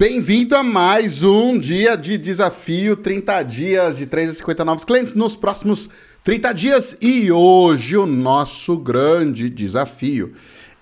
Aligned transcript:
Bem-vindo 0.00 0.54
a 0.54 0.62
mais 0.62 1.24
um 1.24 1.58
dia 1.58 1.96
de 1.96 2.16
desafio, 2.16 2.96
30 2.96 3.42
dias 3.42 3.96
de 3.96 4.06
3 4.06 4.30
a 4.30 4.32
50 4.32 4.64
novos 4.64 4.84
clientes 4.84 5.12
nos 5.12 5.34
próximos 5.34 5.90
30 6.22 6.52
dias. 6.52 6.96
E 7.02 7.32
hoje 7.32 7.96
o 7.96 8.06
nosso 8.06 8.78
grande 8.78 9.50
desafio 9.50 10.34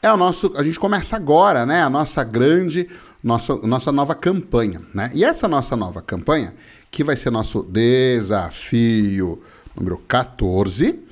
é 0.03 0.13
o 0.13 0.19
nosso, 0.19 0.53
a 0.55 0.63
gente 0.63 0.79
começa 0.79 1.17
agora, 1.17 1.65
né, 1.65 1.83
a 1.83 1.89
nossa 1.89 2.23
grande, 2.23 2.91
nossa, 3.25 3.57
nossa 3.63 3.91
nova 3.91 4.15
campanha, 4.15 4.83
né? 4.93 5.11
E 5.15 5.25
essa 5.25 5.49
nossa 5.49 5.75
nova 5.75 6.03
campanha, 6.03 6.55
que 6.91 7.03
vai 7.03 7.17
ser 7.17 7.31
nosso 7.31 7.63
desafio 7.63 9.43
número 9.75 9.97
14, 10.07 11.06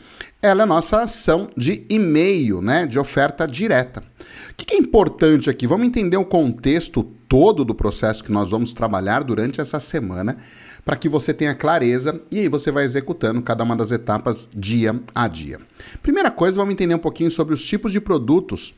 ela 0.44 0.60
é 0.60 0.64
a 0.64 0.66
nossa 0.66 1.02
ação 1.02 1.48
de 1.56 1.86
e-mail, 1.88 2.60
né, 2.60 2.84
de 2.84 2.98
oferta 2.98 3.46
direta. 3.46 4.02
O 4.50 4.54
que 4.54 4.74
é 4.74 4.76
importante 4.78 5.48
aqui? 5.48 5.66
Vamos 5.66 5.86
entender 5.86 6.18
o 6.18 6.24
contexto 6.24 7.02
todo 7.02 7.64
do 7.64 7.74
processo 7.74 8.22
que 8.22 8.30
nós 8.30 8.50
vamos 8.50 8.74
trabalhar 8.74 9.24
durante 9.24 9.62
essa 9.62 9.80
semana, 9.80 10.36
para 10.84 10.96
que 10.96 11.08
você 11.08 11.32
tenha 11.32 11.54
clareza 11.54 12.20
e 12.30 12.40
aí 12.40 12.48
você 12.48 12.70
vai 12.70 12.84
executando 12.84 13.40
cada 13.40 13.64
uma 13.64 13.74
das 13.74 13.90
etapas 13.90 14.46
dia 14.54 15.00
a 15.14 15.26
dia. 15.26 15.58
Primeira 16.02 16.30
coisa, 16.30 16.58
vamos 16.58 16.74
entender 16.74 16.94
um 16.94 16.98
pouquinho 16.98 17.30
sobre 17.30 17.54
os 17.54 17.64
tipos 17.64 17.90
de 17.90 17.98
produtos 17.98 18.76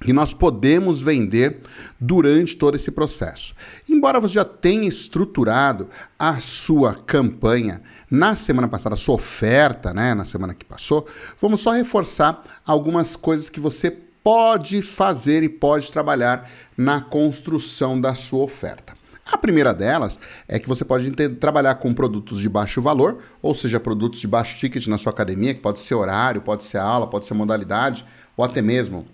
que 0.00 0.12
nós 0.12 0.34
podemos 0.34 1.00
vender 1.00 1.60
durante 1.98 2.56
todo 2.56 2.74
esse 2.74 2.90
processo. 2.90 3.54
Embora 3.88 4.20
você 4.20 4.34
já 4.34 4.44
tenha 4.44 4.88
estruturado 4.88 5.88
a 6.18 6.38
sua 6.38 6.94
campanha 6.94 7.82
na 8.10 8.36
semana 8.36 8.68
passada, 8.68 8.94
a 8.94 8.98
sua 8.98 9.14
oferta, 9.14 9.94
né, 9.94 10.14
na 10.14 10.24
semana 10.24 10.54
que 10.54 10.64
passou, 10.64 11.06
vamos 11.40 11.60
só 11.60 11.72
reforçar 11.72 12.42
algumas 12.64 13.16
coisas 13.16 13.48
que 13.48 13.60
você 13.60 13.90
pode 14.22 14.82
fazer 14.82 15.42
e 15.42 15.48
pode 15.48 15.90
trabalhar 15.92 16.50
na 16.76 17.00
construção 17.00 18.00
da 18.00 18.14
sua 18.14 18.42
oferta. 18.42 18.94
A 19.32 19.38
primeira 19.38 19.74
delas 19.74 20.20
é 20.46 20.58
que 20.58 20.68
você 20.68 20.84
pode 20.84 21.10
ter, 21.10 21.36
trabalhar 21.36 21.76
com 21.76 21.92
produtos 21.92 22.38
de 22.38 22.48
baixo 22.48 22.80
valor, 22.80 23.18
ou 23.42 23.54
seja, 23.54 23.80
produtos 23.80 24.20
de 24.20 24.28
baixo 24.28 24.56
ticket 24.56 24.86
na 24.86 24.98
sua 24.98 25.10
academia, 25.10 25.52
que 25.52 25.60
pode 25.60 25.80
ser 25.80 25.94
horário, 25.94 26.42
pode 26.42 26.62
ser 26.62 26.78
aula, 26.78 27.08
pode 27.08 27.26
ser 27.26 27.34
modalidade, 27.34 28.04
ou 28.36 28.44
até 28.44 28.62
mesmo 28.62 29.04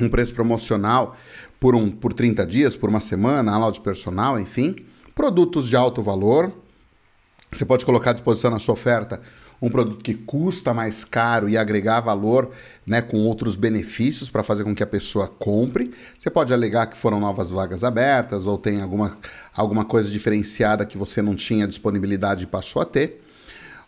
um 0.00 0.08
preço 0.08 0.34
promocional 0.34 1.16
por, 1.60 1.74
um, 1.74 1.90
por 1.90 2.12
30 2.12 2.46
dias, 2.46 2.76
por 2.76 2.88
uma 2.88 3.00
semana, 3.00 3.52
aula 3.52 3.70
de 3.70 3.80
personal, 3.80 4.38
enfim. 4.38 4.76
Produtos 5.14 5.68
de 5.68 5.76
alto 5.76 6.02
valor. 6.02 6.52
Você 7.52 7.64
pode 7.64 7.84
colocar 7.84 8.10
à 8.10 8.12
disposição 8.14 8.50
na 8.50 8.58
sua 8.58 8.72
oferta 8.74 9.20
um 9.62 9.70
produto 9.70 10.02
que 10.02 10.14
custa 10.14 10.74
mais 10.74 11.04
caro 11.04 11.48
e 11.48 11.56
agregar 11.56 12.00
valor 12.00 12.50
né, 12.84 13.00
com 13.00 13.18
outros 13.18 13.54
benefícios 13.54 14.28
para 14.28 14.42
fazer 14.42 14.64
com 14.64 14.74
que 14.74 14.82
a 14.82 14.86
pessoa 14.86 15.28
compre. 15.28 15.92
Você 16.18 16.28
pode 16.28 16.52
alegar 16.52 16.86
que 16.86 16.96
foram 16.96 17.20
novas 17.20 17.48
vagas 17.48 17.84
abertas 17.84 18.44
ou 18.44 18.58
tem 18.58 18.82
alguma, 18.82 19.16
alguma 19.54 19.84
coisa 19.84 20.10
diferenciada 20.10 20.84
que 20.84 20.98
você 20.98 21.22
não 21.22 21.36
tinha 21.36 21.68
disponibilidade 21.68 22.42
e 22.42 22.46
passou 22.48 22.82
a 22.82 22.84
ter. 22.84 23.22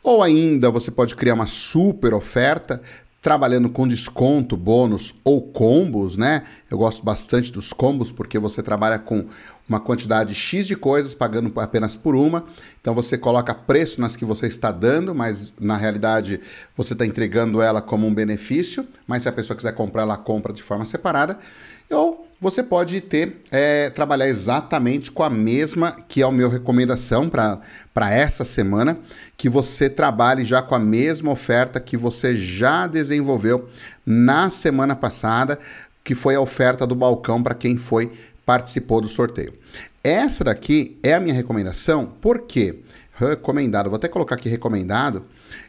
Ou 0.01 0.23
ainda 0.23 0.71
você 0.71 0.93
pode 0.93 1.17
criar 1.17 1.35
uma 1.35 1.47
super 1.47 2.15
oferta 2.15 2.81
trabalhando 3.25 3.70
com 3.70 3.89
desconto, 3.89 4.55
bônus 4.55 5.14
ou 5.25 5.41
combos, 5.41 6.14
né? 6.14 6.42
Eu 6.70 6.77
gosto 6.77 7.03
bastante 7.03 7.50
dos 7.50 7.72
combos 7.72 8.12
porque 8.12 8.39
você 8.39 8.62
trabalha 8.62 8.98
com 8.98 9.25
uma 9.67 9.80
quantidade 9.80 10.34
X 10.34 10.67
de 10.67 10.77
coisas 10.77 11.14
pagando 11.14 11.50
apenas 11.58 11.97
por 11.97 12.14
uma. 12.14 12.45
Então 12.83 12.95
você 12.95 13.17
coloca 13.17 13.55
preço 13.55 13.98
nas 13.98 14.14
que 14.14 14.27
você 14.27 14.47
está 14.47 14.70
dando, 14.70 15.14
mas 15.14 15.55
na 15.58 15.75
realidade 15.75 16.39
você 16.77 16.92
está 16.92 17.06
entregando 17.06 17.62
ela 17.62 17.80
como 17.80 18.06
um 18.06 18.12
benefício. 18.12 18.86
Mas 19.06 19.22
se 19.22 19.28
a 19.30 19.33
pessoa 19.33 19.56
quiser 19.56 19.72
comprar, 19.72 20.02
ela 20.02 20.19
compra 20.19 20.52
de 20.52 20.62
forma 20.62 20.84
separada. 20.84 21.39
Ou 21.91 22.28
você 22.45 22.62
pode 22.62 23.00
ter 23.00 23.41
é, 23.50 23.89
trabalhar 23.89 24.28
exatamente 24.28 25.11
com 25.11 25.23
a 25.23 25.31
mesma 25.31 25.97
que 26.06 26.20
é 26.20 26.25
a 26.25 26.31
minha 26.31 26.48
recomendação 26.48 27.28
para 27.28 28.11
essa 28.12 28.45
semana, 28.45 28.98
que 29.36 29.48
você 29.48 29.89
trabalhe 29.89 30.45
já 30.45 30.61
com 30.61 30.75
a 30.75 30.78
mesma 30.78 31.31
oferta 31.33 31.81
que 31.81 31.97
você 31.97 32.36
já 32.36 32.86
desenvolveu 32.86 33.69
na 34.05 34.51
semana 34.51 34.95
passada, 34.95 35.58
que 36.05 36.14
foi 36.14 36.35
a 36.35 36.41
oferta 36.41 36.86
do 36.86 36.95
balcão 36.95 37.42
para 37.42 37.55
quem 37.55 37.79
foi 37.79 38.13
participou 38.45 39.01
do 39.01 39.08
sorteio. 39.08 39.55
Essa 40.02 40.45
daqui 40.45 40.98
é 41.02 41.14
a 41.14 41.20
minha 41.20 41.35
recomendação, 41.35 42.14
porque 42.20 42.80
recomendado, 43.14 43.89
vou 43.89 43.96
até 43.96 44.07
colocar 44.07 44.35
aqui 44.35 44.51
recomendado, 44.51 45.24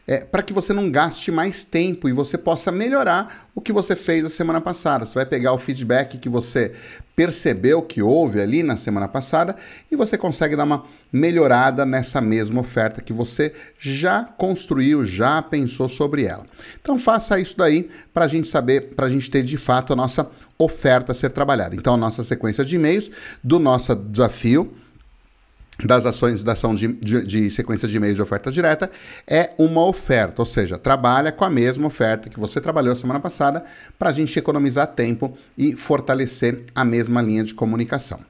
é, 0.06 0.18
para 0.18 0.42
que 0.42 0.52
você 0.52 0.72
não 0.72 0.90
gaste 0.90 1.30
mais 1.30 1.64
tempo 1.64 2.08
e 2.08 2.12
você 2.12 2.38
possa 2.38 2.70
melhorar 2.70 3.48
o 3.54 3.60
que 3.60 3.72
você 3.72 3.96
fez 3.96 4.24
a 4.24 4.28
semana 4.28 4.60
passada. 4.60 5.04
Você 5.04 5.14
vai 5.14 5.26
pegar 5.26 5.52
o 5.52 5.58
feedback 5.58 6.18
que 6.18 6.28
você 6.28 6.72
percebeu 7.14 7.80
que 7.80 8.02
houve 8.02 8.40
ali 8.40 8.62
na 8.62 8.76
semana 8.76 9.08
passada 9.08 9.56
e 9.90 9.96
você 9.96 10.18
consegue 10.18 10.54
dar 10.54 10.64
uma 10.64 10.84
melhorada 11.10 11.86
nessa 11.86 12.20
mesma 12.20 12.60
oferta 12.60 13.00
que 13.00 13.12
você 13.12 13.54
já 13.78 14.24
construiu, 14.24 15.04
já 15.04 15.40
pensou 15.40 15.88
sobre 15.88 16.24
ela. 16.24 16.44
Então 16.80 16.98
faça 16.98 17.40
isso 17.40 17.56
daí 17.56 17.88
para 18.12 18.26
a 18.26 18.28
gente 18.28 18.48
saber, 18.48 18.94
para 18.94 19.06
a 19.06 19.10
gente 19.10 19.30
ter 19.30 19.42
de 19.42 19.56
fato 19.56 19.92
a 19.92 19.96
nossa 19.96 20.28
oferta 20.58 21.12
a 21.12 21.14
ser 21.14 21.30
trabalhada. 21.30 21.74
Então 21.74 21.94
a 21.94 21.96
nossa 21.96 22.22
sequência 22.22 22.64
de 22.64 22.76
e-mails 22.76 23.10
do 23.42 23.58
nosso 23.58 23.94
desafio 23.94 24.72
das 25.84 26.06
ações 26.06 26.42
da 26.42 26.52
ação 26.52 26.74
de, 26.74 26.88
de, 26.88 27.22
de, 27.22 27.50
sequência 27.50 27.86
de 27.86 27.96
e-mails 27.96 28.16
de 28.16 28.22
oferta 28.22 28.50
direta 28.50 28.90
é 29.26 29.50
uma 29.58 29.84
oferta, 29.84 30.40
ou 30.40 30.46
seja, 30.46 30.78
trabalha 30.78 31.30
com 31.30 31.44
a 31.44 31.50
mesma 31.50 31.86
oferta 31.86 32.30
que 32.30 32.40
você 32.40 32.60
trabalhou 32.60 32.96
semana 32.96 33.20
passada 33.20 33.62
para 33.98 34.08
a 34.08 34.12
gente 34.12 34.38
economizar 34.38 34.86
tempo 34.86 35.36
e 35.56 35.76
fortalecer 35.76 36.64
a 36.74 36.84
mesma 36.84 37.20
linha 37.20 37.44
de 37.44 37.54
comunicação. 37.54 38.20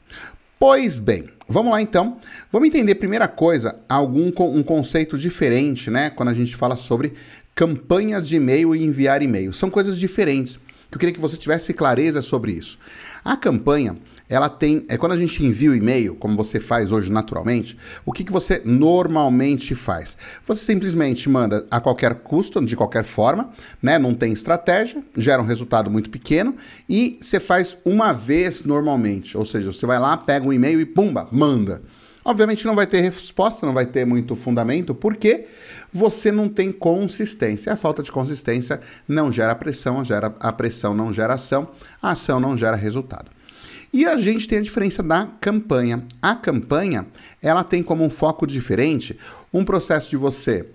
Pois 0.59 0.99
bem, 0.99 1.29
vamos 1.47 1.71
lá 1.71 1.83
então. 1.83 2.17
Vamos 2.51 2.69
entender 2.69 2.95
primeira 2.95 3.29
coisa 3.29 3.77
algum 3.89 4.33
um 4.39 4.63
conceito 4.63 5.19
diferente, 5.19 5.91
né? 5.91 6.09
Quando 6.09 6.31
a 6.31 6.34
gente 6.34 6.57
fala 6.57 6.77
sobre 6.77 7.13
campanhas 7.55 8.27
de 8.27 8.37
e-mail 8.37 8.75
e 8.75 8.83
enviar 8.83 9.23
e-mail, 9.23 9.53
são 9.53 9.69
coisas 9.69 9.99
diferentes. 9.99 10.59
Eu 10.91 10.99
queria 10.99 11.13
que 11.13 11.21
você 11.21 11.37
tivesse 11.37 11.75
clareza 11.75 12.23
sobre 12.23 12.53
isso. 12.53 12.78
A 13.23 13.37
campanha 13.37 13.97
ela 14.28 14.48
tem. 14.48 14.84
É 14.88 14.97
quando 14.97 15.12
a 15.12 15.16
gente 15.16 15.44
envia 15.44 15.70
o 15.70 15.75
e-mail, 15.75 16.14
como 16.14 16.37
você 16.37 16.59
faz 16.59 16.92
hoje 16.92 17.10
naturalmente, 17.10 17.76
o 18.04 18.12
que, 18.12 18.25
que 18.25 18.32
você 18.32 18.60
normalmente 18.64 19.75
faz? 19.75 20.16
Você 20.47 20.64
simplesmente 20.64 21.28
manda 21.28 21.66
a 21.70 21.81
qualquer 21.81 22.14
custo, 22.14 22.65
de 22.65 22.76
qualquer 22.76 23.04
forma, 23.04 23.50
né? 23.82 23.98
Não 23.98 24.15
tem 24.15 24.32
estratégia, 24.32 25.03
gera 25.16 25.41
um 25.41 25.47
resultado 25.47 25.91
muito 25.91 26.10
pequeno 26.10 26.56
e 26.88 27.19
você 27.20 27.38
faz 27.38 27.76
uma 27.84 28.12
vez 28.12 28.62
normalmente. 28.62 29.36
Ou 29.36 29.44
seja, 29.44 29.72
você 29.72 29.86
vai 29.86 29.98
lá, 29.98 30.16
pega 30.16 30.47
um 30.47 30.53
e-mail 30.53 30.81
e 30.81 30.86
pumba, 30.86 31.28
manda. 31.31 31.82
Obviamente 32.26 32.66
não 32.66 32.75
vai 32.75 32.88
ter 32.88 33.00
resposta, 33.03 33.65
não 33.65 33.72
vai 33.72 33.86
ter 33.86 34.04
muito 34.04 34.34
fundamento, 34.34 34.92
porque 34.92 35.47
você 35.92 36.32
não 36.32 36.48
tem 36.48 36.72
consistência. 36.72 37.72
A 37.72 37.76
falta 37.76 38.03
de 38.03 38.10
consistência 38.10 38.81
não 39.06 39.31
gera 39.31 39.54
pressão, 39.54 40.04
gera, 40.04 40.34
a 40.41 40.53
pressão 40.53 40.92
não 40.92 41.12
gera 41.12 41.34
ação, 41.34 41.69
a 42.03 42.10
ação 42.10 42.41
não 42.41 42.56
gera 42.56 42.76
resultado. 42.76 43.35
E 43.97 44.05
a 44.05 44.19
gente 44.19 44.47
tem 44.47 44.59
a 44.59 44.61
diferença 44.61 45.03
da 45.03 45.25
campanha. 45.25 46.05
A 46.21 46.34
campanha, 46.34 47.07
ela 47.41 47.65
tem 47.65 47.83
como 47.83 48.05
um 48.05 48.11
foco 48.11 48.47
diferente 48.47 49.19
um 49.51 49.65
processo 49.65 50.11
de 50.11 50.19
você 50.19 50.67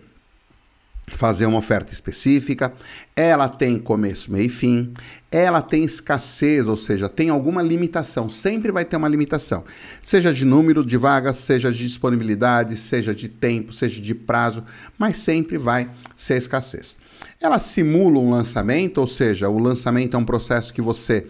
fazer 1.13 1.45
uma 1.45 1.59
oferta 1.59 1.93
específica, 1.93 2.73
ela 3.15 3.47
tem 3.47 3.77
começo, 3.77 4.31
meio 4.31 4.47
e 4.47 4.49
fim, 4.49 4.91
ela 5.31 5.61
tem 5.61 5.83
escassez, 5.83 6.67
ou 6.67 6.75
seja, 6.75 7.07
tem 7.07 7.29
alguma 7.29 7.61
limitação, 7.61 8.27
sempre 8.27 8.71
vai 8.71 8.85
ter 8.85 8.97
uma 8.97 9.07
limitação, 9.07 9.65
seja 10.01 10.33
de 10.33 10.43
número 10.43 10.83
de 10.83 10.97
vagas, 10.97 11.37
seja 11.37 11.71
de 11.71 11.77
disponibilidade, 11.77 12.75
seja 12.75 13.13
de 13.13 13.29
tempo, 13.29 13.71
seja 13.71 14.01
de 14.01 14.15
prazo, 14.15 14.63
mas 14.97 15.17
sempre 15.17 15.59
vai 15.59 15.91
ser 16.15 16.37
escassez. 16.37 16.97
Ela 17.39 17.59
simula 17.59 18.17
um 18.17 18.31
lançamento, 18.31 18.97
ou 18.97 19.05
seja, 19.05 19.47
o 19.47 19.59
lançamento 19.59 20.15
é 20.15 20.17
um 20.17 20.25
processo 20.25 20.73
que 20.73 20.81
você 20.81 21.27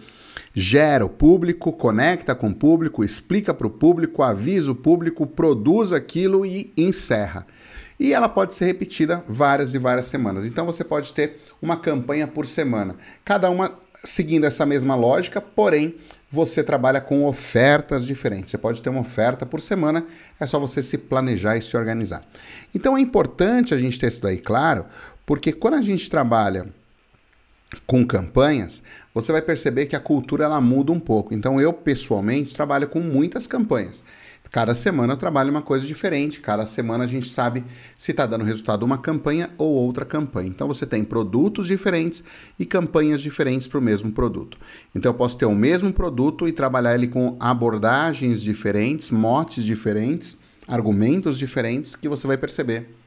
gera 0.54 1.04
o 1.04 1.08
público, 1.08 1.72
conecta 1.72 2.34
com 2.34 2.48
o 2.48 2.54
público, 2.54 3.04
explica 3.04 3.54
para 3.54 3.66
o 3.66 3.70
público, 3.70 4.22
avisa 4.22 4.70
o 4.72 4.74
público, 4.74 5.26
produz 5.26 5.92
aquilo 5.92 6.44
e 6.44 6.72
encerra. 6.76 7.46
E 7.98 8.12
ela 8.12 8.28
pode 8.28 8.54
ser 8.54 8.66
repetida 8.66 9.24
várias 9.28 9.74
e 9.74 9.78
várias 9.78 10.06
semanas. 10.06 10.44
Então 10.44 10.66
você 10.66 10.82
pode 10.82 11.14
ter 11.14 11.40
uma 11.60 11.76
campanha 11.76 12.26
por 12.26 12.46
semana, 12.46 12.96
cada 13.24 13.48
uma 13.48 13.78
seguindo 14.04 14.44
essa 14.44 14.66
mesma 14.66 14.94
lógica, 14.94 15.40
porém 15.40 15.94
você 16.30 16.62
trabalha 16.64 17.00
com 17.00 17.24
ofertas 17.24 18.06
diferentes. 18.06 18.50
Você 18.50 18.58
pode 18.58 18.80
ter 18.80 18.88
uma 18.88 19.02
oferta 19.02 19.44
por 19.44 19.60
semana, 19.60 20.04
é 20.40 20.46
só 20.46 20.58
você 20.58 20.82
se 20.82 20.96
planejar 20.96 21.56
e 21.56 21.62
se 21.62 21.76
organizar. 21.76 22.26
Então 22.74 22.96
é 22.96 23.00
importante 23.00 23.74
a 23.74 23.76
gente 23.76 24.00
ter 24.00 24.08
isso 24.08 24.22
daí 24.22 24.38
claro, 24.38 24.86
porque 25.26 25.52
quando 25.52 25.74
a 25.74 25.82
gente 25.82 26.08
trabalha 26.10 26.66
com 27.86 28.04
campanhas, 28.06 28.82
você 29.14 29.32
vai 29.32 29.42
perceber 29.42 29.86
que 29.86 29.96
a 29.96 30.00
cultura 30.00 30.44
ela 30.44 30.60
muda 30.60 30.92
um 30.92 31.00
pouco. 31.00 31.34
Então 31.34 31.60
eu 31.60 31.72
pessoalmente 31.72 32.54
trabalho 32.54 32.88
com 32.88 33.00
muitas 33.00 33.46
campanhas. 33.46 34.02
Cada 34.52 34.74
semana 34.74 35.14
eu 35.14 35.16
trabalho 35.16 35.50
uma 35.50 35.62
coisa 35.62 35.86
diferente, 35.86 36.38
cada 36.38 36.66
semana 36.66 37.04
a 37.04 37.06
gente 37.06 37.26
sabe 37.26 37.64
se 37.96 38.10
está 38.10 38.26
dando 38.26 38.44
resultado 38.44 38.82
uma 38.82 38.98
campanha 38.98 39.48
ou 39.56 39.70
outra 39.70 40.04
campanha. 40.04 40.50
Então 40.50 40.68
você 40.68 40.84
tem 40.84 41.02
produtos 41.02 41.66
diferentes 41.66 42.22
e 42.58 42.66
campanhas 42.66 43.22
diferentes 43.22 43.66
para 43.66 43.78
o 43.78 43.82
mesmo 43.82 44.12
produto. 44.12 44.58
Então 44.94 45.08
eu 45.08 45.14
posso 45.14 45.38
ter 45.38 45.46
o 45.46 45.54
mesmo 45.54 45.90
produto 45.90 46.46
e 46.46 46.52
trabalhar 46.52 46.94
ele 46.94 47.08
com 47.08 47.34
abordagens 47.40 48.42
diferentes, 48.42 49.10
motes 49.10 49.64
diferentes, 49.64 50.36
argumentos 50.68 51.38
diferentes 51.38 51.96
que 51.96 52.06
você 52.06 52.26
vai 52.26 52.36
perceber 52.36 53.01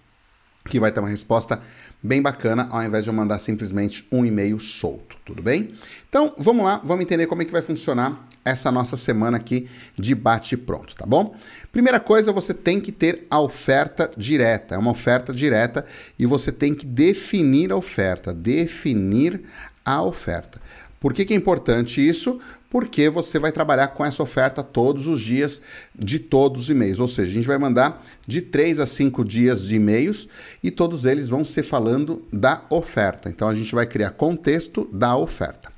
que 0.69 0.79
vai 0.79 0.91
ter 0.91 0.99
uma 0.99 1.09
resposta 1.09 1.61
bem 2.01 2.21
bacana, 2.21 2.67
ao 2.69 2.83
invés 2.83 3.03
de 3.03 3.09
eu 3.09 3.13
mandar 3.13 3.39
simplesmente 3.39 4.07
um 4.11 4.25
e-mail 4.25 4.59
solto, 4.59 5.15
tudo 5.25 5.41
bem? 5.41 5.73
Então, 6.07 6.33
vamos 6.37 6.63
lá, 6.63 6.79
vamos 6.83 7.03
entender 7.03 7.25
como 7.27 7.41
é 7.41 7.45
que 7.45 7.51
vai 7.51 7.61
funcionar 7.61 8.27
essa 8.43 8.71
nossa 8.71 8.95
semana 8.95 9.37
aqui 9.37 9.67
de 9.95 10.13
bate 10.13 10.55
pronto, 10.55 10.95
tá 10.95 11.05
bom? 11.05 11.35
Primeira 11.71 11.99
coisa, 11.99 12.31
você 12.31 12.53
tem 12.53 12.79
que 12.79 12.91
ter 12.91 13.25
a 13.29 13.39
oferta 13.39 14.09
direta, 14.15 14.75
é 14.75 14.77
uma 14.77 14.91
oferta 14.91 15.33
direta 15.33 15.83
e 16.17 16.25
você 16.27 16.51
tem 16.51 16.75
que 16.75 16.85
definir 16.85 17.71
a 17.71 17.75
oferta, 17.75 18.31
definir 18.33 19.43
a 19.85 20.01
oferta. 20.01 20.59
Por 20.99 21.13
que, 21.13 21.23
que 21.23 21.33
é 21.33 21.37
importante 21.37 22.05
isso? 22.05 22.39
Porque 22.69 23.09
você 23.09 23.37
vai 23.37 23.51
trabalhar 23.51 23.89
com 23.89 24.03
essa 24.03 24.23
oferta 24.23 24.63
todos 24.63 25.05
os 25.05 25.21
dias 25.21 25.61
de 25.93 26.17
todos 26.17 26.63
os 26.63 26.69
e-mails. 26.71 26.99
Ou 26.99 27.07
seja, 27.07 27.29
a 27.29 27.33
gente 27.33 27.47
vai 27.47 27.59
mandar 27.59 28.03
de 28.27 28.41
3 28.41 28.79
a 28.79 28.87
5 28.87 29.23
dias 29.23 29.67
de 29.67 29.75
e-mails 29.75 30.27
e 30.63 30.71
todos 30.71 31.05
eles 31.05 31.29
vão 31.29 31.45
ser 31.45 31.61
falando 31.61 32.25
da 32.33 32.63
oferta. 32.71 33.29
Então 33.29 33.47
a 33.47 33.53
gente 33.53 33.75
vai 33.75 33.85
criar 33.85 34.09
contexto 34.11 34.89
da 34.91 35.15
oferta. 35.15 35.71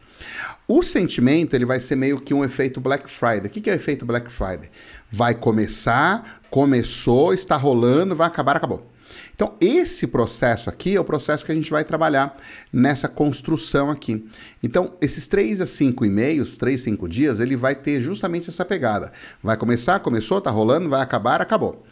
O 0.65 0.81
sentimento 0.81 1.55
ele 1.55 1.65
vai 1.65 1.79
ser 1.79 1.95
meio 1.95 2.21
que 2.21 2.33
um 2.33 2.43
efeito 2.43 2.79
Black 2.79 3.09
Friday. 3.09 3.47
O 3.47 3.49
que 3.49 3.69
é 3.69 3.73
o 3.73 3.75
efeito 3.75 4.05
Black 4.05 4.31
Friday? 4.31 4.69
Vai 5.11 5.35
começar, 5.35 6.41
começou, 6.49 7.33
está 7.33 7.55
rolando, 7.57 8.15
vai 8.15 8.27
acabar, 8.27 8.55
acabou. 8.55 8.89
Então, 9.33 9.53
esse 9.61 10.07
processo 10.07 10.69
aqui 10.69 10.95
é 10.95 10.99
o 10.99 11.03
processo 11.03 11.45
que 11.45 11.51
a 11.51 11.55
gente 11.55 11.69
vai 11.69 11.83
trabalhar 11.83 12.35
nessa 12.71 13.07
construção 13.07 13.89
aqui. 13.89 14.25
Então, 14.63 14.93
esses 15.01 15.27
3 15.27 15.61
a 15.61 15.65
5 15.65 16.05
e-mails, 16.05 16.57
3, 16.57 16.81
5 16.81 17.07
dias, 17.07 17.39
ele 17.39 17.55
vai 17.55 17.75
ter 17.75 17.99
justamente 18.01 18.49
essa 18.49 18.65
pegada. 18.65 19.11
Vai 19.41 19.57
começar, 19.57 19.99
começou, 19.99 20.41
tá 20.41 20.49
rolando, 20.49 20.89
vai 20.89 21.01
acabar, 21.01 21.41
acabou. 21.41 21.85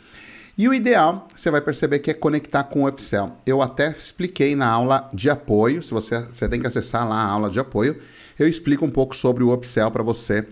E 0.58 0.70
o 0.70 0.74
ideal, 0.74 1.28
você 1.36 1.52
vai 1.52 1.60
perceber 1.60 2.00
que 2.00 2.10
é 2.10 2.14
conectar 2.14 2.64
com 2.64 2.84
o 2.84 2.88
Upsell. 2.88 3.36
Eu 3.46 3.62
até 3.62 3.92
expliquei 3.92 4.56
na 4.56 4.68
aula 4.68 5.10
de 5.14 5.30
apoio, 5.30 5.84
se 5.84 5.92
você, 5.92 6.22
você 6.22 6.48
tem 6.48 6.62
que 6.62 6.68
acessar 6.68 7.08
lá 7.08 7.18
a 7.18 7.30
aula 7.30 7.50
de 7.50 7.60
apoio, 7.60 8.00
eu 8.40 8.48
explico 8.48 8.86
um 8.86 8.90
pouco 8.90 9.16
sobre 9.16 9.44
o 9.44 9.54
Upsell 9.54 9.92
para 9.92 10.02
você 10.02 10.48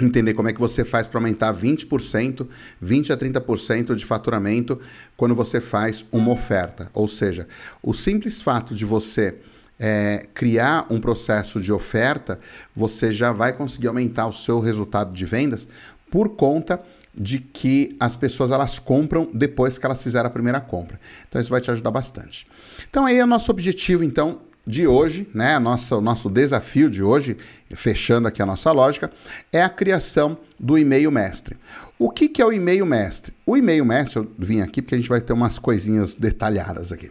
entender 0.00 0.34
como 0.34 0.48
é 0.48 0.52
que 0.52 0.60
você 0.60 0.84
faz 0.84 1.08
para 1.08 1.18
aumentar 1.18 1.52
20%, 1.54 2.46
20 2.80 3.12
a 3.12 3.16
30% 3.16 3.94
de 3.94 4.04
faturamento 4.04 4.80
quando 5.16 5.34
você 5.34 5.60
faz 5.60 6.04
uma 6.12 6.32
oferta. 6.32 6.90
Ou 6.94 7.08
seja, 7.08 7.46
o 7.82 7.92
simples 7.92 8.40
fato 8.40 8.74
de 8.74 8.84
você 8.84 9.36
é, 9.78 10.26
criar 10.34 10.86
um 10.90 10.98
processo 10.98 11.60
de 11.60 11.72
oferta, 11.72 12.38
você 12.74 13.12
já 13.12 13.32
vai 13.32 13.52
conseguir 13.52 13.88
aumentar 13.88 14.26
o 14.26 14.32
seu 14.32 14.60
resultado 14.60 15.12
de 15.12 15.24
vendas 15.24 15.68
por 16.10 16.30
conta 16.30 16.80
de 17.14 17.38
que 17.40 17.94
as 17.98 18.16
pessoas 18.16 18.50
elas 18.50 18.78
compram 18.78 19.28
depois 19.32 19.76
que 19.76 19.84
elas 19.84 20.02
fizeram 20.02 20.28
a 20.28 20.30
primeira 20.30 20.60
compra. 20.60 21.00
Então 21.28 21.40
isso 21.40 21.50
vai 21.50 21.60
te 21.60 21.70
ajudar 21.70 21.90
bastante. 21.90 22.46
Então 22.88 23.06
aí 23.06 23.18
é 23.18 23.24
o 23.24 23.26
nosso 23.26 23.50
objetivo 23.50 24.04
então 24.04 24.40
de 24.68 24.86
hoje, 24.86 25.26
né, 25.32 25.58
nossa, 25.58 25.96
o 25.96 26.00
nosso 26.02 26.28
desafio 26.28 26.90
de 26.90 27.02
hoje, 27.02 27.38
fechando 27.70 28.28
aqui 28.28 28.42
a 28.42 28.46
nossa 28.46 28.70
lógica, 28.70 29.10
é 29.50 29.62
a 29.62 29.68
criação 29.68 30.36
do 30.60 30.76
e-mail 30.76 31.10
mestre. 31.10 31.56
O 31.98 32.10
que, 32.10 32.28
que 32.28 32.42
é 32.42 32.44
o 32.44 32.52
e-mail 32.52 32.84
mestre? 32.84 33.32
O 33.46 33.56
e-mail 33.56 33.82
mestre, 33.84 34.18
eu 34.18 34.30
vim 34.38 34.60
aqui 34.60 34.82
porque 34.82 34.94
a 34.94 34.98
gente 34.98 35.08
vai 35.08 35.22
ter 35.22 35.32
umas 35.32 35.58
coisinhas 35.58 36.14
detalhadas 36.14 36.92
aqui. 36.92 37.10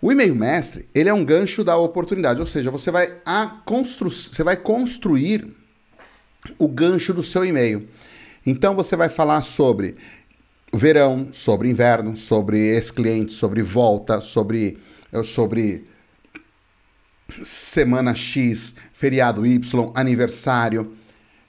O 0.00 0.10
e-mail 0.10 0.34
mestre, 0.34 0.88
ele 0.94 1.10
é 1.10 1.14
um 1.14 1.24
gancho 1.24 1.62
da 1.62 1.76
oportunidade, 1.76 2.40
ou 2.40 2.46
seja, 2.46 2.70
você 2.70 2.90
vai, 2.90 3.12
a 3.26 3.46
constru 3.64 4.10
você 4.10 4.42
vai 4.42 4.56
construir 4.56 5.46
o 6.58 6.66
gancho 6.66 7.12
do 7.12 7.22
seu 7.22 7.44
e-mail. 7.44 7.86
Então 8.46 8.74
você 8.74 8.96
vai 8.96 9.10
falar 9.10 9.42
sobre 9.42 9.94
verão, 10.72 11.28
sobre 11.32 11.68
inverno, 11.68 12.16
sobre 12.16 12.58
ex-cliente, 12.58 13.34
sobre 13.34 13.62
volta, 13.62 14.22
sobre 14.22 14.78
sobre 15.22 15.84
semana 17.42 18.14
X, 18.14 18.74
feriado 18.92 19.46
Y, 19.46 19.92
aniversário, 19.94 20.92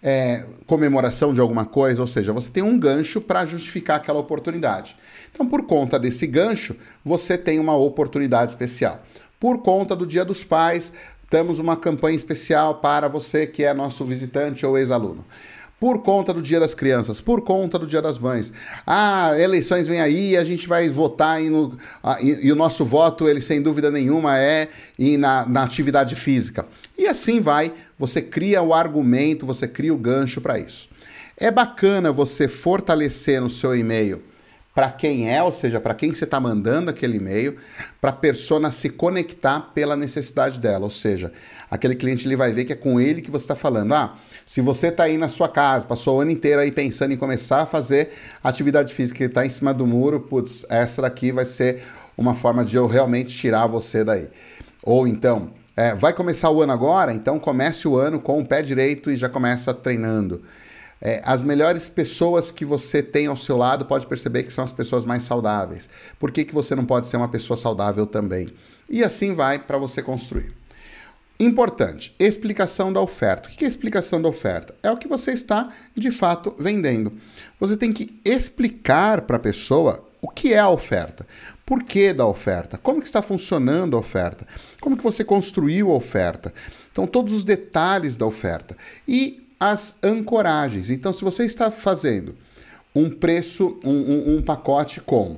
é, 0.02 0.46
comemoração 0.66 1.34
de 1.34 1.40
alguma 1.40 1.66
coisa, 1.66 2.02
ou 2.02 2.08
seja, 2.08 2.34
você 2.34 2.50
tem 2.52 2.64
um 2.64 2.78
gancho 2.78 3.22
para 3.22 3.46
justificar 3.46 3.98
aquela 3.98 4.20
oportunidade. 4.20 4.98
Então, 5.32 5.48
por 5.48 5.66
conta 5.66 5.98
desse 5.98 6.28
gancho, 6.28 6.76
você 7.04 7.38
tem 7.38 7.60
uma 7.60 7.76
oportunidade 7.76 8.52
especial. 8.52 9.04
Por 9.40 9.62
conta 9.62 9.96
do 9.96 10.06
Dia 10.06 10.26
dos 10.26 10.44
Pais, 10.44 10.92
temos 11.30 11.60
uma 11.60 11.76
campanha 11.76 12.16
especial 12.16 12.76
para 12.76 13.08
você 13.08 13.48
que 13.48 13.64
é 13.64 13.74
nosso 13.74 14.06
visitante 14.06 14.66
ou 14.66 14.78
ex-aluno 14.78 15.26
por 15.84 16.02
conta 16.02 16.34
do 16.34 16.42
Dia 16.42 16.62
das 16.62 16.74
Crianças, 16.74 17.20
por 17.20 17.42
conta 17.42 17.78
do 17.78 17.86
Dia 17.86 18.02
das 18.02 18.18
Mães. 18.18 18.54
Ah, 18.88 19.34
eleições 19.38 19.86
vêm 19.86 20.00
aí, 20.00 20.38
a 20.38 20.44
gente 20.46 20.66
vai 20.66 20.90
votar 20.90 21.44
e, 21.44 21.50
no, 21.50 21.78
e, 22.22 22.48
e, 22.48 22.52
o 22.54 22.56
nosso 22.56 22.86
voto, 22.86 23.28
ele 23.28 23.42
sem 23.42 23.62
dúvida 23.62 23.92
nenhuma 23.92 24.40
é 24.40 24.70
e 24.98 25.18
na, 25.18 25.46
na 25.46 25.62
atividade 25.62 26.16
física. 26.16 26.66
E 26.98 27.06
assim 27.06 27.42
vai, 27.42 27.74
você 28.00 28.22
cria 28.22 28.64
o 28.64 28.74
argumento, 28.74 29.46
você 29.46 29.68
cria 29.68 29.94
o 29.94 29.98
gancho 29.98 30.40
para 30.40 30.58
isso. 30.58 30.90
É 31.36 31.52
bacana 31.52 32.14
você 32.14 32.48
fortalecer 32.48 33.42
no 33.42 33.50
seu 33.50 33.76
e-mail 33.76 34.24
para 34.74 34.90
quem 34.90 35.30
é, 35.30 35.42
ou 35.44 35.52
seja, 35.52 35.80
para 35.80 35.94
quem 35.94 36.12
você 36.12 36.24
está 36.24 36.40
mandando 36.40 36.90
aquele 36.90 37.18
e-mail, 37.18 37.58
para 38.02 38.10
a 38.10 38.14
persona 38.14 38.72
se 38.72 38.90
conectar 38.90 39.60
pela 39.74 39.96
necessidade 39.96 40.60
dela. 40.60 40.86
Ou 40.86 40.90
seja, 40.90 41.32
aquele 41.70 41.96
cliente 41.96 42.28
ele 42.28 42.36
vai 42.36 42.52
ver 42.52 42.66
que 42.66 42.74
é 42.74 42.76
com 42.76 43.00
ele 43.00 43.22
que 43.22 43.30
você 43.30 43.44
está 43.44 43.56
falando. 43.56 43.94
Ah, 43.94 44.18
se 44.48 44.62
você 44.62 44.88
está 44.88 45.04
aí 45.04 45.18
na 45.18 45.30
sua 45.30 45.48
casa, 45.48 45.86
passou 45.86 46.18
o 46.18 46.22
ano 46.22 46.32
inteiro 46.32 46.60
aí 46.60 46.72
pensando 46.72 47.14
em 47.14 47.18
começar 47.18 47.62
a 47.62 47.66
fazer 47.68 48.14
atividade 48.44 48.94
física 48.94 49.24
e 49.24 49.28
está 49.28 49.46
em 49.46 49.50
cima 49.50 49.74
do 49.74 49.86
muro, 49.86 50.20
putz, 50.22 50.66
essa 50.68 51.04
daqui 51.04 51.32
vai 51.32 51.46
ser 51.46 51.84
uma 52.18 52.34
forma 52.34 52.66
de 52.66 52.76
eu 52.76 52.88
realmente 52.88 53.36
tirar 53.36 53.68
você 53.68 54.04
daí. 54.04 54.28
Ou 54.82 55.08
então, 55.08 55.52
é, 55.76 55.94
vai 55.94 56.14
começar 56.14 56.50
o 56.50 56.62
ano 56.62 56.72
agora, 56.72 57.14
então 57.14 57.40
comece 57.40 57.88
o 57.88 57.96
ano 57.96 58.20
com 58.20 58.40
o 58.40 58.46
pé 58.46 58.62
direito 58.64 59.12
e 59.12 59.16
já 59.16 59.30
começa 59.30 59.72
treinando. 59.72 60.42
É, 61.06 61.22
as 61.26 61.44
melhores 61.44 61.90
pessoas 61.90 62.50
que 62.50 62.64
você 62.64 63.04
tem 63.04 63.28
ao 63.28 63.36
seu 63.36 63.58
lado 63.58 63.84
pode 63.84 64.08
perceber 64.08 64.44
que 64.44 64.54
são 64.54 64.64
as 64.64 64.72
pessoas 64.72 65.04
mais 65.04 65.24
saudáveis. 65.24 65.90
Por 66.18 66.32
que, 66.32 66.46
que 66.46 66.54
você 66.54 66.74
não 66.76 66.86
pode 66.86 67.10
ser 67.10 67.18
uma 67.18 67.28
pessoa 67.28 67.58
saudável 67.58 68.06
também? 68.06 68.48
E 68.90 69.04
assim 69.04 69.36
vai 69.36 69.60
para 69.60 69.78
você 69.78 70.02
construir. 70.02 70.54
Importante, 71.38 72.16
explicação 72.18 72.94
da 72.94 73.02
oferta. 73.02 73.50
O 73.50 73.52
que 73.52 73.66
é 73.66 73.68
explicação 73.68 74.22
da 74.22 74.30
oferta? 74.30 74.74
É 74.82 74.90
o 74.90 74.96
que 74.96 75.10
você 75.10 75.32
está 75.32 75.74
de 75.94 76.10
fato 76.10 76.56
vendendo. 76.58 77.12
Você 77.60 77.76
tem 77.76 77.92
que 77.92 78.18
explicar 78.24 79.24
para 79.24 79.36
a 79.36 79.40
pessoa 79.40 80.08
o 80.22 80.30
que 80.30 80.54
é 80.54 80.60
a 80.60 80.70
oferta, 80.70 81.28
por 81.66 81.84
que 81.84 82.14
da 82.14 82.26
oferta, 82.26 82.78
como 82.78 83.02
que 83.02 83.08
está 83.08 83.22
funcionando 83.22 83.98
a 83.98 84.00
oferta, 84.00 84.48
como 84.80 84.96
que 84.96 85.04
você 85.04 85.22
construiu 85.22 85.92
a 85.92 85.96
oferta. 85.96 86.54
Então, 86.94 87.06
todos 87.06 87.34
os 87.34 87.44
detalhes 87.44 88.16
da 88.16 88.26
oferta. 88.26 88.78
E 89.06 89.43
as 89.64 89.96
ancoragens. 90.04 90.90
Então, 90.90 91.14
se 91.14 91.24
você 91.24 91.46
está 91.46 91.72
fazendo 91.72 92.36
um 92.94 93.10
preço, 93.10 93.80
um, 93.86 93.92
um, 93.92 94.36
um 94.36 94.42
pacote 94.42 95.00
com 95.00 95.38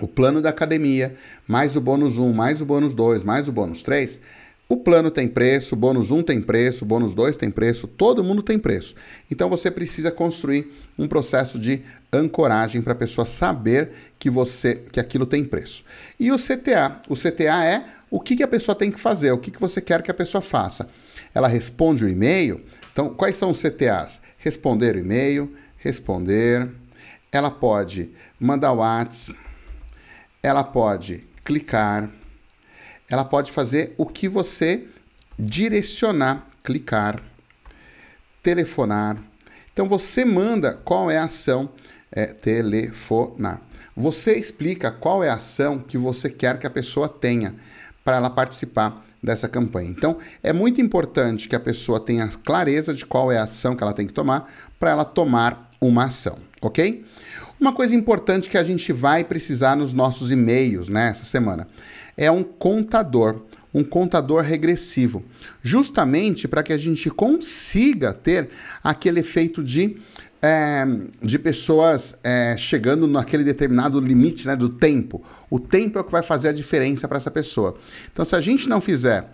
o 0.00 0.06
plano 0.06 0.40
da 0.40 0.50
academia, 0.50 1.16
mais 1.44 1.74
o 1.74 1.80
bônus 1.80 2.18
1, 2.18 2.32
mais 2.32 2.60
o 2.60 2.64
bônus 2.64 2.94
2, 2.94 3.24
mais 3.24 3.48
o 3.48 3.52
bônus 3.52 3.82
3, 3.82 4.20
o 4.68 4.76
plano 4.76 5.10
tem 5.10 5.26
preço, 5.26 5.74
o 5.74 5.76
bônus 5.76 6.12
1 6.12 6.22
tem 6.22 6.40
preço, 6.40 6.84
o 6.84 6.86
bônus 6.86 7.14
2 7.14 7.36
tem 7.36 7.50
preço, 7.50 7.88
todo 7.88 8.22
mundo 8.22 8.44
tem 8.44 8.60
preço. 8.60 8.94
Então 9.28 9.50
você 9.50 9.72
precisa 9.72 10.12
construir 10.12 10.72
um 10.96 11.08
processo 11.08 11.58
de 11.58 11.82
ancoragem 12.12 12.80
para 12.80 12.92
a 12.92 12.96
pessoa 12.96 13.26
saber 13.26 13.90
que 14.20 14.30
você 14.30 14.76
que 14.76 15.00
aquilo 15.00 15.26
tem 15.26 15.44
preço. 15.44 15.84
E 16.18 16.30
o 16.30 16.36
CTA, 16.36 17.02
o 17.08 17.16
CTA 17.16 17.64
é 17.64 17.84
o 18.08 18.20
que, 18.20 18.36
que 18.36 18.42
a 18.42 18.48
pessoa 18.48 18.74
tem 18.74 18.90
que 18.90 19.00
fazer, 19.00 19.32
o 19.32 19.38
que, 19.38 19.50
que 19.50 19.60
você 19.60 19.80
quer 19.80 20.00
que 20.00 20.12
a 20.12 20.14
pessoa 20.14 20.40
faça. 20.40 20.88
Ela 21.34 21.48
responde 21.48 22.04
o 22.04 22.08
e-mail, 22.08 22.64
então, 22.92 23.14
quais 23.14 23.36
são 23.36 23.50
os 23.50 23.62
CTAs? 23.62 24.20
Responder 24.36 24.96
o 24.96 24.98
e-mail, 24.98 25.56
responder. 25.78 26.70
Ela 27.30 27.50
pode 27.50 28.10
mandar 28.38 28.72
o 28.72 28.76
WhatsApp, 28.76 29.38
ela 30.42 30.62
pode 30.62 31.24
clicar, 31.42 32.10
ela 33.08 33.24
pode 33.24 33.50
fazer 33.50 33.94
o 33.96 34.04
que 34.04 34.28
você 34.28 34.86
direcionar, 35.38 36.46
clicar, 36.62 37.22
telefonar. 38.42 39.16
Então 39.72 39.88
você 39.88 40.24
manda 40.24 40.74
qual 40.74 41.10
é 41.10 41.16
a 41.16 41.24
ação, 41.24 41.70
é, 42.10 42.26
telefonar. 42.26 43.62
Você 43.96 44.34
explica 44.34 44.90
qual 44.90 45.24
é 45.24 45.30
a 45.30 45.34
ação 45.34 45.78
que 45.78 45.96
você 45.96 46.28
quer 46.28 46.58
que 46.58 46.66
a 46.66 46.70
pessoa 46.70 47.08
tenha 47.08 47.54
para 48.04 48.16
ela 48.16 48.30
participar 48.30 49.04
dessa 49.22 49.48
campanha. 49.48 49.88
Então, 49.88 50.16
é 50.42 50.52
muito 50.52 50.80
importante 50.80 51.48
que 51.48 51.54
a 51.54 51.60
pessoa 51.60 52.00
tenha 52.00 52.28
clareza 52.28 52.92
de 52.92 53.06
qual 53.06 53.30
é 53.30 53.38
a 53.38 53.44
ação 53.44 53.76
que 53.76 53.82
ela 53.82 53.92
tem 53.92 54.06
que 54.06 54.12
tomar 54.12 54.52
para 54.80 54.90
ela 54.90 55.04
tomar 55.04 55.70
uma 55.80 56.06
ação, 56.06 56.36
ok? 56.60 57.04
Uma 57.60 57.72
coisa 57.72 57.94
importante 57.94 58.50
que 58.50 58.58
a 58.58 58.64
gente 58.64 58.92
vai 58.92 59.22
precisar 59.22 59.76
nos 59.76 59.92
nossos 59.92 60.32
e-mails 60.32 60.88
nessa 60.88 61.20
né, 61.20 61.26
semana 61.26 61.68
é 62.16 62.30
um 62.30 62.42
contador, 62.42 63.42
um 63.72 63.84
contador 63.84 64.42
regressivo, 64.42 65.22
justamente 65.62 66.48
para 66.48 66.62
que 66.62 66.72
a 66.72 66.76
gente 66.76 67.08
consiga 67.08 68.12
ter 68.12 68.50
aquele 68.82 69.20
efeito 69.20 69.62
de 69.62 69.96
é, 70.42 70.84
de 71.22 71.38
pessoas 71.38 72.18
é, 72.24 72.56
chegando 72.58 73.06
naquele 73.06 73.44
determinado 73.44 74.00
limite 74.00 74.46
né, 74.46 74.56
do 74.56 74.68
tempo. 74.68 75.24
O 75.48 75.60
tempo 75.60 75.98
é 75.98 76.00
o 76.00 76.04
que 76.04 76.10
vai 76.10 76.22
fazer 76.22 76.48
a 76.48 76.52
diferença 76.52 77.06
para 77.06 77.16
essa 77.16 77.30
pessoa. 77.30 77.78
Então, 78.12 78.24
se 78.24 78.34
a 78.34 78.40
gente 78.40 78.68
não 78.68 78.80
fizer 78.80 79.30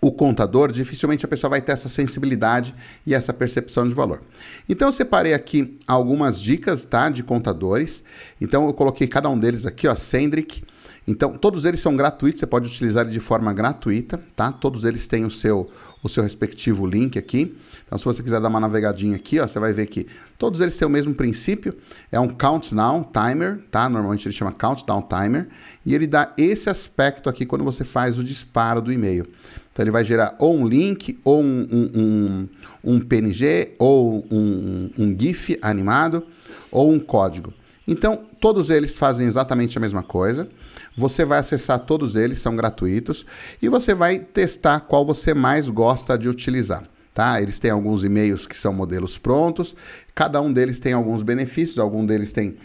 o 0.00 0.10
contador, 0.10 0.72
dificilmente 0.72 1.24
a 1.24 1.28
pessoa 1.28 1.50
vai 1.50 1.60
ter 1.60 1.72
essa 1.72 1.88
sensibilidade 1.88 2.74
e 3.06 3.14
essa 3.14 3.32
percepção 3.32 3.88
de 3.88 3.94
valor. 3.94 4.22
Então 4.68 4.88
eu 4.88 4.92
separei 4.92 5.32
aqui 5.32 5.78
algumas 5.86 6.40
dicas, 6.40 6.84
tá, 6.84 7.08
de 7.08 7.22
contadores. 7.22 8.04
Então 8.40 8.66
eu 8.66 8.74
coloquei 8.74 9.06
cada 9.06 9.28
um 9.28 9.38
deles 9.38 9.64
aqui, 9.64 9.88
ó, 9.88 9.94
Sendrick. 9.94 10.62
Então 11.06 11.36
todos 11.36 11.64
eles 11.64 11.80
são 11.80 11.94
gratuitos, 11.96 12.40
você 12.40 12.46
pode 12.46 12.68
utilizar 12.68 13.06
de 13.06 13.20
forma 13.20 13.52
gratuita, 13.52 14.20
tá? 14.34 14.50
Todos 14.50 14.84
eles 14.84 15.06
têm 15.06 15.24
o 15.24 15.30
seu 15.30 15.70
o 16.06 16.08
seu 16.08 16.22
respectivo 16.22 16.86
link 16.86 17.18
aqui. 17.18 17.54
Então, 17.84 17.98
se 17.98 18.04
você 18.04 18.22
quiser 18.22 18.40
dar 18.40 18.48
uma 18.48 18.60
navegadinha 18.60 19.16
aqui, 19.16 19.38
ó, 19.38 19.46
você 19.46 19.58
vai 19.58 19.72
ver 19.72 19.86
que 19.86 20.06
todos 20.38 20.60
eles 20.60 20.76
têm 20.76 20.86
o 20.86 20.90
mesmo 20.90 21.14
princípio. 21.14 21.76
É 22.10 22.18
um 22.18 22.28
countdown 22.28 23.04
timer, 23.04 23.60
tá? 23.70 23.88
Normalmente 23.88 24.26
ele 24.26 24.34
chama 24.34 24.52
countdown 24.52 25.02
timer. 25.02 25.48
E 25.84 25.94
ele 25.94 26.06
dá 26.06 26.32
esse 26.38 26.70
aspecto 26.70 27.28
aqui 27.28 27.44
quando 27.44 27.64
você 27.64 27.84
faz 27.84 28.18
o 28.18 28.24
disparo 28.24 28.80
do 28.80 28.92
e-mail. 28.92 29.26
Então, 29.72 29.82
ele 29.82 29.90
vai 29.90 30.04
gerar 30.04 30.34
ou 30.38 30.56
um 30.56 30.66
link, 30.66 31.18
ou 31.22 31.42
um, 31.42 31.66
um, 31.70 32.00
um, 32.00 32.48
um 32.94 33.00
PNG, 33.00 33.74
ou 33.78 34.26
um, 34.30 34.90
um 34.98 35.16
GIF 35.18 35.58
animado, 35.60 36.24
ou 36.70 36.90
um 36.90 36.98
código. 36.98 37.52
Então, 37.86 38.24
todos 38.40 38.68
eles 38.68 38.96
fazem 38.96 39.26
exatamente 39.26 39.78
a 39.78 39.80
mesma 39.80 40.02
coisa. 40.02 40.48
Você 40.96 41.24
vai 41.24 41.38
acessar 41.38 41.78
todos 41.78 42.16
eles, 42.16 42.38
são 42.38 42.56
gratuitos, 42.56 43.24
e 43.62 43.68
você 43.68 43.94
vai 43.94 44.18
testar 44.18 44.80
qual 44.80 45.06
você 45.06 45.32
mais 45.32 45.68
gosta 45.68 46.18
de 46.18 46.28
utilizar. 46.28 46.84
Tá? 47.14 47.40
Eles 47.40 47.58
têm 47.58 47.70
alguns 47.70 48.04
e-mails 48.04 48.46
que 48.46 48.56
são 48.56 48.72
modelos 48.72 49.16
prontos, 49.16 49.74
cada 50.14 50.40
um 50.40 50.52
deles 50.52 50.80
tem 50.80 50.92
alguns 50.92 51.22
benefícios, 51.22 51.78
algum 51.78 52.04
deles 52.04 52.32
tem 52.32 52.56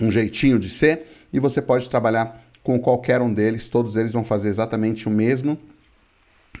um 0.00 0.10
jeitinho 0.10 0.58
de 0.58 0.68
ser, 0.68 1.06
e 1.32 1.38
você 1.38 1.60
pode 1.60 1.90
trabalhar 1.90 2.42
com 2.62 2.78
qualquer 2.78 3.20
um 3.20 3.32
deles, 3.32 3.68
todos 3.68 3.96
eles 3.96 4.12
vão 4.12 4.24
fazer 4.24 4.48
exatamente 4.48 5.08
o 5.08 5.10
mesmo 5.10 5.58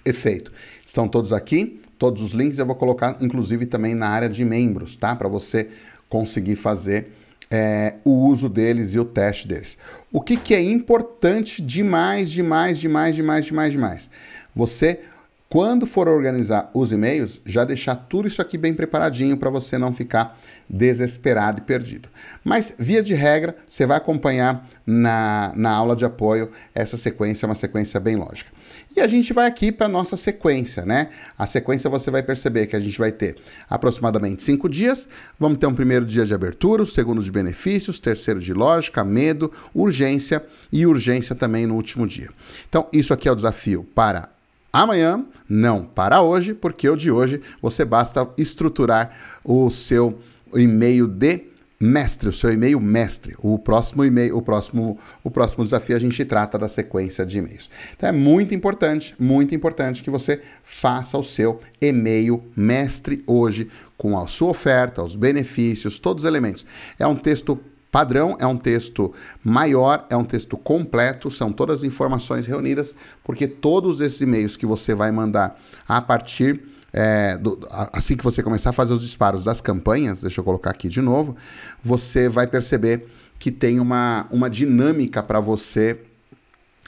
efeito. 0.04 0.52
Estão 0.84 1.08
todos 1.08 1.32
aqui, 1.32 1.80
todos 1.98 2.22
os 2.22 2.32
links 2.32 2.58
eu 2.58 2.66
vou 2.66 2.74
colocar 2.74 3.16
inclusive 3.20 3.66
também 3.66 3.94
na 3.94 4.08
área 4.08 4.28
de 4.28 4.44
membros, 4.44 4.96
tá? 4.96 5.14
Para 5.14 5.28
você 5.28 5.68
conseguir 6.08 6.56
fazer 6.56 7.12
é, 7.50 7.96
o 8.04 8.10
uso 8.10 8.48
deles 8.48 8.94
e 8.94 9.00
o 9.00 9.04
teste 9.04 9.48
deles. 9.48 9.76
O 10.12 10.20
que, 10.20 10.36
que 10.36 10.54
é 10.54 10.62
importante 10.62 11.60
demais, 11.60 12.30
demais, 12.30 12.78
demais, 12.78 13.16
demais, 13.16 13.44
demais, 13.44 13.72
demais? 13.72 14.10
Você, 14.54 15.00
quando 15.48 15.84
for 15.86 16.08
organizar 16.08 16.70
os 16.72 16.92
e-mails, 16.92 17.40
já 17.44 17.64
deixar 17.64 17.96
tudo 17.96 18.28
isso 18.28 18.40
aqui 18.40 18.56
bem 18.56 18.72
preparadinho 18.72 19.36
para 19.36 19.50
você 19.50 19.76
não 19.76 19.92
ficar 19.92 20.38
desesperado 20.68 21.58
e 21.58 21.62
perdido. 21.62 22.08
Mas, 22.44 22.72
via 22.78 23.02
de 23.02 23.14
regra, 23.14 23.56
você 23.66 23.84
vai 23.84 23.96
acompanhar 23.96 24.68
na, 24.86 25.52
na 25.56 25.70
aula 25.70 25.96
de 25.96 26.04
apoio 26.04 26.50
essa 26.72 26.96
sequência, 26.96 27.46
é 27.46 27.48
uma 27.48 27.56
sequência 27.56 27.98
bem 27.98 28.14
lógica. 28.14 28.59
E 29.00 29.02
a 29.02 29.06
gente 29.06 29.32
vai 29.32 29.46
aqui 29.46 29.72
para 29.72 29.88
nossa 29.88 30.14
sequência, 30.14 30.84
né? 30.84 31.08
A 31.38 31.46
sequência 31.46 31.88
você 31.88 32.10
vai 32.10 32.22
perceber 32.22 32.66
que 32.66 32.76
a 32.76 32.78
gente 32.78 32.98
vai 32.98 33.10
ter 33.10 33.38
aproximadamente 33.66 34.42
cinco 34.42 34.68
dias. 34.68 35.08
Vamos 35.38 35.56
ter 35.56 35.66
um 35.66 35.74
primeiro 35.74 36.04
dia 36.04 36.26
de 36.26 36.34
abertura, 36.34 36.82
o 36.82 36.86
segundo 36.86 37.22
de 37.22 37.32
benefícios, 37.32 37.98
terceiro 37.98 38.38
de 38.38 38.52
lógica, 38.52 39.02
medo, 39.02 39.50
urgência 39.74 40.44
e 40.70 40.84
urgência 40.84 41.34
também 41.34 41.64
no 41.64 41.76
último 41.76 42.06
dia. 42.06 42.28
Então, 42.68 42.88
isso 42.92 43.14
aqui 43.14 43.26
é 43.26 43.32
o 43.32 43.34
desafio 43.34 43.88
para 43.94 44.28
amanhã, 44.70 45.24
não 45.48 45.82
para 45.82 46.20
hoje, 46.20 46.52
porque 46.52 46.86
o 46.86 46.94
de 46.94 47.10
hoje 47.10 47.40
você 47.62 47.86
basta 47.86 48.28
estruturar 48.36 49.16
o 49.42 49.70
seu 49.70 50.18
e-mail 50.54 51.06
de 51.06 51.49
mestre, 51.82 52.28
o 52.28 52.32
seu 52.32 52.52
e-mail 52.52 52.78
mestre. 52.78 53.34
O 53.38 53.58
próximo 53.58 54.04
e-mail, 54.04 54.36
o 54.36 54.42
próximo, 54.42 54.98
o 55.24 55.30
próximo 55.30 55.64
desafio 55.64 55.96
a 55.96 55.98
gente 55.98 56.22
trata 56.26 56.58
da 56.58 56.68
sequência 56.68 57.24
de 57.24 57.38
e-mails. 57.38 57.70
Então 57.96 58.08
é 58.08 58.12
muito 58.12 58.54
importante, 58.54 59.14
muito 59.18 59.54
importante 59.54 60.02
que 60.02 60.10
você 60.10 60.42
faça 60.62 61.16
o 61.16 61.22
seu 61.22 61.58
e-mail 61.80 62.44
mestre 62.54 63.24
hoje 63.26 63.70
com 63.96 64.18
a 64.18 64.26
sua 64.26 64.50
oferta, 64.50 65.02
os 65.02 65.16
benefícios, 65.16 65.98
todos 65.98 66.24
os 66.24 66.28
elementos. 66.28 66.66
É 66.98 67.06
um 67.06 67.16
texto 67.16 67.58
padrão, 67.90 68.36
é 68.38 68.46
um 68.46 68.56
texto 68.56 69.12
maior, 69.42 70.06
é 70.10 70.16
um 70.16 70.24
texto 70.24 70.56
completo, 70.58 71.30
são 71.30 71.50
todas 71.50 71.78
as 71.78 71.84
informações 71.84 72.46
reunidas, 72.46 72.94
porque 73.24 73.48
todos 73.48 74.00
esses 74.00 74.20
e-mails 74.20 74.56
que 74.56 74.66
você 74.66 74.94
vai 74.94 75.10
mandar 75.10 75.58
a 75.88 76.00
partir 76.00 76.60
é, 76.92 77.36
do, 77.38 77.60
assim 77.70 78.16
que 78.16 78.24
você 78.24 78.42
começar 78.42 78.70
a 78.70 78.72
fazer 78.72 78.92
os 78.92 79.02
disparos 79.02 79.44
das 79.44 79.60
campanhas, 79.60 80.20
deixa 80.20 80.40
eu 80.40 80.44
colocar 80.44 80.70
aqui 80.70 80.88
de 80.88 81.00
novo, 81.00 81.36
você 81.82 82.28
vai 82.28 82.46
perceber 82.46 83.06
que 83.38 83.50
tem 83.50 83.80
uma, 83.80 84.26
uma 84.30 84.50
dinâmica 84.50 85.22
para 85.22 85.40
você 85.40 85.98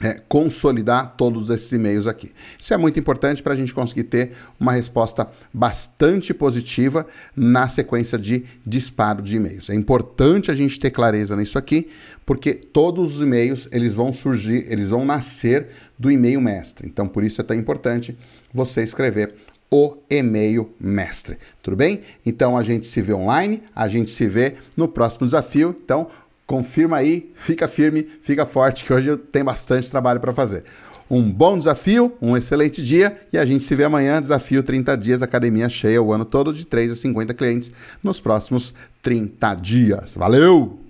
é, 0.01 0.19
consolidar 0.27 1.15
todos 1.15 1.49
esses 1.49 1.71
e-mails 1.71 2.07
aqui. 2.07 2.31
Isso 2.59 2.73
é 2.73 2.77
muito 2.77 2.99
importante 2.99 3.41
para 3.41 3.53
a 3.53 3.55
gente 3.55 3.73
conseguir 3.73 4.03
ter 4.03 4.33
uma 4.59 4.73
resposta 4.73 5.27
bastante 5.53 6.33
positiva 6.33 7.05
na 7.35 7.67
sequência 7.67 8.17
de 8.17 8.45
disparo 8.65 9.21
de 9.21 9.35
e-mails. 9.35 9.69
É 9.69 9.75
importante 9.75 10.51
a 10.51 10.55
gente 10.55 10.79
ter 10.79 10.91
clareza 10.91 11.35
nisso 11.35 11.57
aqui, 11.57 11.89
porque 12.25 12.53
todos 12.53 13.15
os 13.15 13.21
e-mails 13.21 13.67
eles 13.71 13.93
vão 13.93 14.11
surgir, 14.11 14.65
eles 14.69 14.89
vão 14.89 15.05
nascer 15.05 15.67
do 15.97 16.11
e-mail 16.11 16.41
mestre. 16.41 16.87
Então, 16.87 17.07
por 17.07 17.23
isso 17.23 17.39
é 17.39 17.43
tão 17.43 17.55
importante 17.55 18.17
você 18.53 18.83
escrever 18.83 19.35
o 19.73 19.97
e-mail 20.07 20.69
mestre. 20.79 21.35
Tudo 21.63 21.75
bem? 21.75 22.01
Então 22.23 22.55
a 22.55 22.61
gente 22.61 22.85
se 22.85 23.01
vê 23.01 23.11
online, 23.11 23.63
a 23.75 23.87
gente 23.87 24.11
se 24.11 24.27
vê 24.27 24.53
no 24.77 24.87
próximo 24.87 25.25
desafio. 25.25 25.75
Então 25.83 26.09
confirma 26.45 26.97
aí, 26.97 27.31
fica 27.33 27.67
firme, 27.67 28.07
fica 28.21 28.45
forte, 28.45 28.85
que 28.85 28.93
hoje 28.93 29.17
tem 29.31 29.43
bastante 29.43 29.89
trabalho 29.89 30.19
para 30.19 30.31
fazer. 30.31 30.63
Um 31.09 31.23
bom 31.23 31.57
desafio, 31.57 32.13
um 32.21 32.37
excelente 32.37 32.83
dia 32.83 33.19
e 33.33 33.37
a 33.37 33.45
gente 33.45 33.63
se 33.63 33.73
vê 33.73 33.83
amanhã. 33.83 34.21
Desafio 34.21 34.61
30 34.61 34.95
dias, 34.95 35.23
academia 35.23 35.67
cheia 35.67 35.99
o 35.99 36.13
ano 36.13 36.23
todo 36.23 36.53
de 36.53 36.67
3 36.67 36.91
a 36.91 36.95
50 36.95 37.33
clientes 37.33 37.71
nos 38.03 38.21
próximos 38.21 38.75
30 39.01 39.55
dias. 39.55 40.13
Valeu! 40.13 40.82